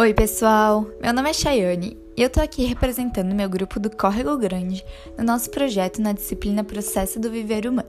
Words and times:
Oi, 0.00 0.14
pessoal! 0.14 0.86
Meu 1.02 1.12
nome 1.12 1.28
é 1.28 1.32
Chayane 1.32 1.98
e 2.16 2.22
eu 2.22 2.30
tô 2.30 2.40
aqui 2.40 2.64
representando 2.64 3.34
meu 3.34 3.48
grupo 3.48 3.80
do 3.80 3.90
Córrego 3.90 4.38
Grande 4.38 4.84
no 5.18 5.24
nosso 5.24 5.50
projeto 5.50 6.00
na 6.00 6.12
disciplina 6.12 6.62
Processo 6.62 7.18
do 7.18 7.28
Viver 7.28 7.66
Humano. 7.66 7.88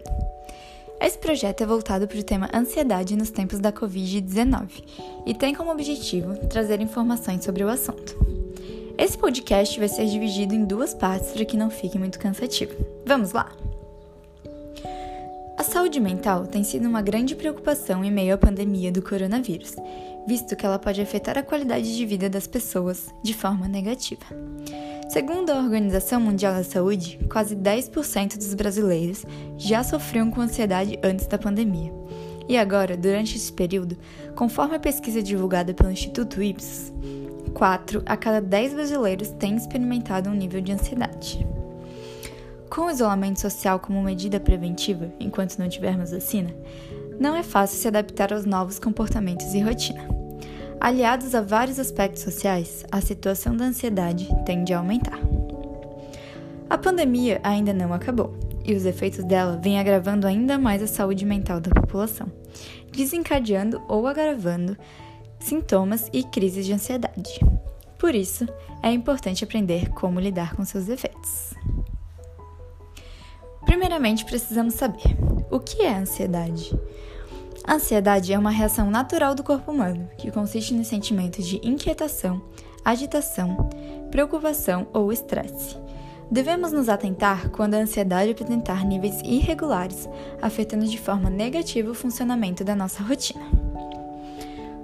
Esse 1.00 1.20
projeto 1.20 1.62
é 1.62 1.68
voltado 1.68 2.08
para 2.08 2.18
o 2.18 2.24
tema 2.24 2.50
ansiedade 2.52 3.16
nos 3.16 3.30
tempos 3.30 3.60
da 3.60 3.72
Covid-19 3.72 4.84
e 5.24 5.36
tem 5.36 5.54
como 5.54 5.72
objetivo 5.72 6.36
trazer 6.48 6.82
informações 6.82 7.44
sobre 7.44 7.64
o 7.64 7.70
assunto. 7.70 8.18
Esse 8.98 9.16
podcast 9.16 9.78
vai 9.78 9.88
ser 9.88 10.08
dividido 10.08 10.56
em 10.56 10.66
duas 10.66 10.96
partes 10.96 11.30
para 11.30 11.46
que 11.46 11.56
não 11.56 11.70
fique 11.70 12.00
muito 12.00 12.18
cansativo. 12.18 12.74
Vamos 13.06 13.34
lá! 13.34 13.56
A 15.60 15.64
saúde 15.64 16.00
mental 16.00 16.48
tem 16.48 16.64
sido 16.64 16.88
uma 16.88 17.02
grande 17.02 17.36
preocupação 17.36 18.02
em 18.02 18.10
meio 18.10 18.34
à 18.34 18.38
pandemia 18.38 18.94
do 18.94 19.02
coronavírus, 19.02 19.76
visto 20.26 20.56
que 20.56 20.66
ela 20.66 20.80
pode 20.80 21.02
afetar 21.02 21.38
a 21.38 21.44
qualidade 21.44 21.98
de 21.98 22.06
vida 22.06 22.30
das 22.30 22.48
pessoas 22.48 23.14
de 23.22 23.34
forma 23.34 23.68
negativa. 23.68 24.24
Segundo 25.10 25.50
a 25.50 25.58
Organização 25.58 26.22
Mundial 26.22 26.54
da 26.54 26.64
Saúde, 26.64 27.20
quase 27.30 27.58
10% 27.58 28.38
dos 28.38 28.54
brasileiros 28.54 29.26
já 29.58 29.84
sofriam 29.84 30.32
com 30.32 30.40
ansiedade 30.40 30.98
antes 31.04 31.28
da 31.28 31.38
pandemia. 31.38 31.92
E 32.48 32.58
agora, 32.58 32.96
durante 32.96 33.36
esse 33.36 33.52
período, 33.52 33.98
conforme 34.38 34.78
a 34.78 34.80
pesquisa 34.80 35.22
divulgada 35.22 35.74
pelo 35.74 35.92
Instituto 35.92 36.42
Ipsos, 36.42 36.94
4 37.54 38.02
a 38.06 38.16
cada 38.16 38.40
10 38.40 38.76
brasileiros 38.76 39.28
têm 39.32 39.58
experimentado 39.58 40.30
um 40.30 40.34
nível 40.34 40.62
de 40.62 40.72
ansiedade. 40.72 41.46
Com 42.70 42.82
o 42.82 42.92
isolamento 42.92 43.42
social 43.42 43.80
como 43.80 44.02
medida 44.02 44.40
preventiva, 44.40 45.12
enquanto 45.20 45.58
não 45.58 45.68
tivermos 45.68 46.12
vacina, 46.12 46.54
não 47.20 47.36
é 47.36 47.42
fácil 47.42 47.80
se 47.80 47.88
adaptar 47.88 48.32
aos 48.32 48.46
novos 48.46 48.78
comportamentos 48.78 49.54
e 49.56 49.60
rotina. 49.60 50.08
Aliados 50.80 51.34
a 51.34 51.42
vários 51.42 51.80
aspectos 51.80 52.22
sociais, 52.22 52.86
a 52.92 53.02
situação 53.02 53.58
da 53.58 53.66
ansiedade 53.66 54.30
tende 54.46 54.72
a 54.72 54.78
aumentar. 54.78 55.20
A 56.70 56.78
pandemia 56.78 57.42
ainda 57.44 57.74
não 57.74 57.92
acabou, 57.92 58.38
e 58.64 58.76
os 58.76 58.86
efeitos 58.86 59.26
dela 59.26 59.60
vêm 59.62 59.80
agravando 59.80 60.28
ainda 60.28 60.60
mais 60.60 60.84
a 60.84 60.88
saúde 60.88 61.26
mental 61.26 61.60
da 61.60 61.72
população, 61.72 62.32
desencadeando 62.92 63.82
ou 63.88 64.06
agravando 64.06 64.78
sintomas 65.40 66.08
e 66.14 66.24
crises 66.24 66.66
de 66.68 66.74
ansiedade. 66.74 67.40
Por 67.98 68.14
isso, 68.14 68.48
é 68.84 68.92
importante 68.92 69.44
aprender 69.44 69.90
como 69.90 70.20
lidar 70.20 70.56
com 70.56 70.64
seus 70.64 70.88
efeitos. 70.88 71.59
Primeiramente, 73.70 74.26
precisamos 74.26 74.74
saber 74.74 75.16
o 75.52 75.60
que 75.60 75.84
é 75.84 75.96
ansiedade. 75.96 76.76
A 77.64 77.76
ansiedade 77.76 78.34
é 78.34 78.40
uma 78.40 78.50
reação 78.50 78.90
natural 78.90 79.36
do 79.36 79.44
corpo 79.44 79.72
humano, 79.72 80.10
que 80.18 80.32
consiste 80.32 80.74
nos 80.74 80.88
sentimentos 80.88 81.46
de 81.46 81.62
inquietação, 81.64 82.42
agitação, 82.84 83.70
preocupação 84.10 84.88
ou 84.92 85.14
estresse. 85.14 85.78
Devemos 86.32 86.72
nos 86.72 86.90
atentar 86.90 87.52
quando 87.52 87.76
a 87.76 87.78
ansiedade 87.78 88.32
apresentar 88.32 88.84
níveis 88.84 89.22
irregulares, 89.22 90.10
afetando 90.42 90.88
de 90.88 91.00
forma 91.00 91.30
negativa 91.30 91.92
o 91.92 91.96
funcionamento 91.96 92.64
da 92.64 92.76
nossa 92.76 93.04
rotina. 93.04 93.46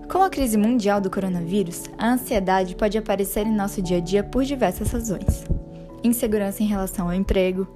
Com 0.08 0.22
a 0.22 0.30
crise 0.30 0.58
mundial 0.58 1.02
do 1.02 1.10
coronavírus, 1.10 1.86
a 1.98 2.12
ansiedade 2.12 2.76
pode 2.76 3.00
aparecer 3.00 3.48
em 3.48 3.56
nosso 3.56 3.82
dia 3.82 3.98
a 3.98 4.00
dia 4.00 4.24
por 4.24 4.44
diversas 4.44 4.92
razões: 4.92 5.44
insegurança 6.04 6.62
em 6.62 6.68
relação 6.68 7.08
ao 7.08 7.16
emprego, 7.16 7.68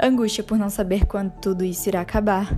angústia 0.00 0.44
por 0.44 0.58
não 0.58 0.70
saber 0.70 1.06
quando 1.06 1.30
tudo 1.40 1.64
isso 1.64 1.88
irá 1.88 2.00
acabar, 2.00 2.56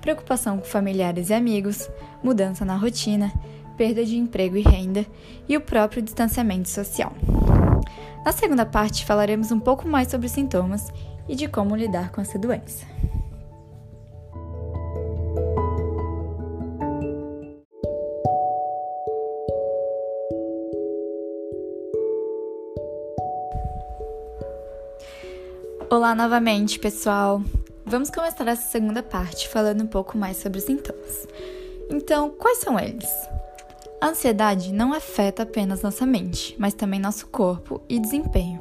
preocupação 0.00 0.58
com 0.58 0.64
familiares 0.64 1.30
e 1.30 1.34
amigos, 1.34 1.90
mudança 2.22 2.64
na 2.64 2.76
rotina, 2.76 3.32
perda 3.76 4.04
de 4.04 4.16
emprego 4.16 4.56
e 4.56 4.62
renda 4.62 5.06
e 5.48 5.56
o 5.56 5.60
próprio 5.60 6.02
distanciamento 6.02 6.68
social. 6.68 7.12
Na 8.24 8.32
segunda 8.32 8.66
parte, 8.66 9.04
falaremos 9.04 9.52
um 9.52 9.60
pouco 9.60 9.86
mais 9.86 10.08
sobre 10.08 10.26
os 10.26 10.32
sintomas 10.32 10.92
e 11.28 11.36
de 11.36 11.48
como 11.48 11.76
lidar 11.76 12.10
com 12.10 12.20
essa 12.20 12.38
doença. 12.38 12.86
Olá 25.88 26.16
novamente, 26.16 26.80
pessoal! 26.80 27.40
Vamos 27.84 28.10
começar 28.10 28.48
essa 28.48 28.70
segunda 28.70 29.04
parte 29.04 29.48
falando 29.48 29.84
um 29.84 29.86
pouco 29.86 30.18
mais 30.18 30.36
sobre 30.36 30.58
os 30.58 30.64
sintomas. 30.64 31.28
Então, 31.88 32.28
quais 32.28 32.58
são 32.58 32.76
eles? 32.76 33.08
A 34.00 34.08
ansiedade 34.08 34.72
não 34.72 34.92
afeta 34.92 35.44
apenas 35.44 35.82
nossa 35.82 36.04
mente, 36.04 36.56
mas 36.58 36.74
também 36.74 36.98
nosso 36.98 37.28
corpo 37.28 37.80
e 37.88 38.00
desempenho. 38.00 38.60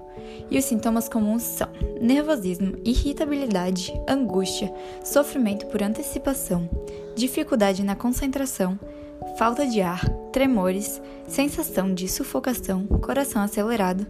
E 0.51 0.57
os 0.59 0.65
sintomas 0.65 1.09
comuns 1.09 1.41
são 1.41 1.67
nervosismo, 1.99 2.77
irritabilidade, 2.85 3.91
angústia, 4.07 4.71
sofrimento 5.03 5.65
por 5.65 5.81
antecipação, 5.81 6.69
dificuldade 7.15 7.83
na 7.83 7.95
concentração, 7.95 8.79
falta 9.35 9.65
de 9.65 9.81
ar, 9.81 10.07
tremores, 10.31 11.01
sensação 11.27 11.91
de 11.91 12.07
sufocação, 12.07 12.85
coração 12.85 13.41
acelerado, 13.41 14.05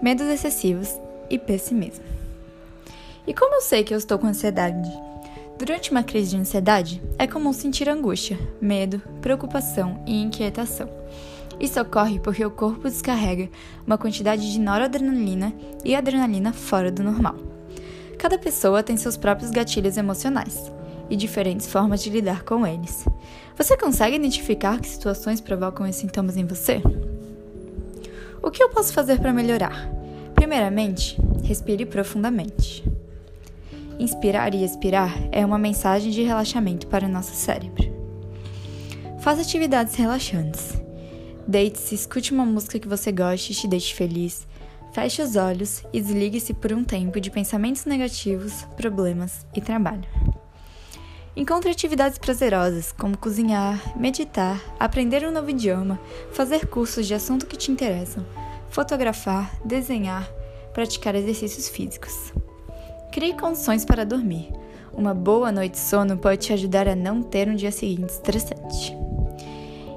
medos 0.00 0.28
excessivos 0.28 0.94
e 1.28 1.36
pessimismo. 1.36 2.19
E 3.30 3.32
como 3.32 3.54
eu 3.54 3.60
sei 3.60 3.84
que 3.84 3.94
eu 3.94 3.98
estou 3.98 4.18
com 4.18 4.26
ansiedade? 4.26 4.90
Durante 5.56 5.92
uma 5.92 6.02
crise 6.02 6.30
de 6.30 6.36
ansiedade, 6.36 7.00
é 7.16 7.28
comum 7.28 7.52
sentir 7.52 7.88
angústia, 7.88 8.36
medo, 8.60 9.00
preocupação 9.22 10.02
e 10.04 10.20
inquietação. 10.20 10.90
Isso 11.60 11.80
ocorre 11.80 12.18
porque 12.18 12.44
o 12.44 12.50
corpo 12.50 12.88
descarrega 12.88 13.48
uma 13.86 13.96
quantidade 13.96 14.50
de 14.52 14.58
noradrenalina 14.58 15.54
e 15.84 15.94
adrenalina 15.94 16.52
fora 16.52 16.90
do 16.90 17.04
normal. 17.04 17.36
Cada 18.18 18.36
pessoa 18.36 18.82
tem 18.82 18.96
seus 18.96 19.16
próprios 19.16 19.52
gatilhos 19.52 19.96
emocionais 19.96 20.60
e 21.08 21.14
diferentes 21.14 21.68
formas 21.68 22.02
de 22.02 22.10
lidar 22.10 22.42
com 22.42 22.66
eles. 22.66 23.04
Você 23.56 23.76
consegue 23.76 24.16
identificar 24.16 24.80
que 24.80 24.88
situações 24.88 25.40
provocam 25.40 25.86
esses 25.86 26.00
sintomas 26.00 26.36
em 26.36 26.44
você? 26.44 26.82
O 28.42 28.50
que 28.50 28.60
eu 28.60 28.70
posso 28.70 28.92
fazer 28.92 29.20
para 29.20 29.32
melhorar? 29.32 29.88
Primeiramente, 30.34 31.16
respire 31.44 31.86
profundamente. 31.86 32.82
Inspirar 34.00 34.54
e 34.54 34.64
expirar 34.64 35.14
é 35.30 35.44
uma 35.44 35.58
mensagem 35.58 36.10
de 36.10 36.22
relaxamento 36.22 36.86
para 36.86 37.04
o 37.04 37.08
nosso 37.08 37.34
cérebro. 37.34 37.84
Faça 39.20 39.42
atividades 39.42 39.94
relaxantes. 39.94 40.72
Deite-se, 41.46 41.96
escute 41.96 42.32
uma 42.32 42.46
música 42.46 42.78
que 42.78 42.88
você 42.88 43.12
goste 43.12 43.52
e 43.52 43.54
te 43.54 43.68
deixe 43.68 43.94
feliz. 43.94 44.48
Feche 44.94 45.20
os 45.20 45.36
olhos 45.36 45.84
e 45.92 46.00
desligue-se 46.00 46.54
por 46.54 46.72
um 46.72 46.82
tempo 46.82 47.20
de 47.20 47.30
pensamentos 47.30 47.84
negativos, 47.84 48.66
problemas 48.74 49.46
e 49.54 49.60
trabalho. 49.60 50.08
Encontre 51.36 51.70
atividades 51.70 52.16
prazerosas, 52.16 52.92
como 52.92 53.18
cozinhar, 53.18 53.78
meditar, 53.98 54.58
aprender 54.80 55.28
um 55.28 55.30
novo 55.30 55.50
idioma, 55.50 56.00
fazer 56.32 56.66
cursos 56.68 57.06
de 57.06 57.12
assunto 57.12 57.44
que 57.44 57.56
te 57.56 57.70
interessam, 57.70 58.24
fotografar, 58.70 59.54
desenhar, 59.62 60.26
praticar 60.72 61.14
exercícios 61.14 61.68
físicos. 61.68 62.32
Crie 63.12 63.34
condições 63.34 63.84
para 63.84 64.06
dormir. 64.06 64.52
Uma 64.92 65.12
boa 65.12 65.50
noite 65.50 65.72
de 65.72 65.78
sono 65.78 66.16
pode 66.16 66.46
te 66.46 66.52
ajudar 66.52 66.86
a 66.86 66.94
não 66.94 67.22
ter 67.22 67.48
um 67.48 67.56
dia 67.56 67.72
seguinte 67.72 68.10
estressante. 68.10 68.96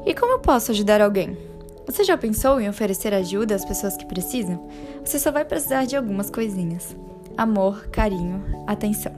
E 0.04 0.16
como 0.16 0.34
eu 0.34 0.40
posso 0.40 0.72
ajudar 0.72 1.00
alguém? 1.00 1.38
Você 1.86 2.04
já 2.04 2.18
pensou 2.18 2.60
em 2.60 2.68
oferecer 2.68 3.14
ajuda 3.14 3.54
às 3.54 3.64
pessoas 3.64 3.96
que 3.96 4.06
precisam? 4.06 4.68
Você 5.06 5.20
só 5.20 5.32
vai 5.32 5.46
precisar 5.46 5.86
de 5.86 5.96
algumas 5.96 6.32
coisinhas: 6.32 6.96
amor, 7.38 7.88
carinho, 7.90 8.44
atenção. 8.66 9.14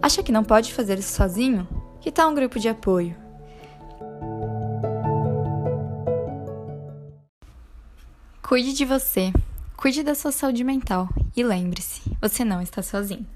Acha 0.00 0.22
que 0.22 0.32
não 0.32 0.42
pode 0.42 0.72
fazer 0.72 0.98
isso 0.98 1.12
sozinho? 1.12 1.68
Que 2.00 2.10
tal 2.10 2.30
um 2.30 2.34
grupo 2.34 2.58
de 2.58 2.70
apoio? 2.70 3.14
Cuide 8.42 8.72
de 8.72 8.86
você. 8.86 9.30
Cuide 9.76 10.02
da 10.02 10.14
sua 10.14 10.32
saúde 10.32 10.64
mental 10.64 11.08
e 11.36 11.42
lembre-se, 11.42 12.00
você 12.20 12.44
não 12.44 12.60
está 12.60 12.82
sozinho. 12.82 13.26